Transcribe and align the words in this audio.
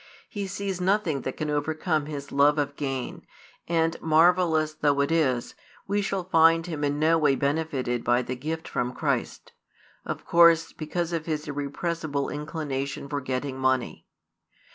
He 0.27 0.47
sees 0.47 0.81
nothing 0.81 1.21
that 1.21 1.37
can 1.37 1.51
overcome 1.51 2.07
his 2.07 2.31
love 2.31 2.57
of 2.57 2.75
gain, 2.75 3.23
and, 3.67 4.01
marvellous 4.01 4.73
though 4.73 4.99
it 5.01 5.11
is, 5.11 5.53
we 5.85 6.01
shall 6.01 6.23
find 6.23 6.65
him 6.65 6.83
in 6.83 6.97
no 6.97 7.19
way 7.19 7.35
benefited 7.35 8.03
by 8.03 8.23
the 8.23 8.35
gift 8.35 8.67
from 8.67 8.95
Christ, 8.95 9.51
of 10.03 10.25
course 10.25 10.73
because 10.73 11.13
of 11.13 11.27
his 11.27 11.47
irrepressible 11.47 12.29
inclination 12.29 13.07
for 13.07 13.21
getting 13.21 13.59
money. 13.59 14.07